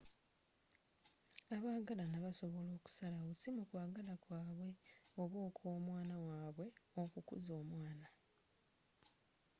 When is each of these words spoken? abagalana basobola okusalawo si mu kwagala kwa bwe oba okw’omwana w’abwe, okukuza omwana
abagalana 1.55 2.17
basobola 2.25 2.69
okusalawo 2.77 3.31
si 3.39 3.49
mu 3.55 3.63
kwagala 3.69 4.13
kwa 4.23 4.39
bwe 4.49 4.67
oba 5.21 5.37
okw’omwana 5.47 6.15
w’abwe, 6.25 6.65
okukuza 7.01 7.51
omwana 7.61 8.07